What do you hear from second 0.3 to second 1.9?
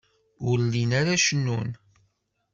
Ur llin ara cennun.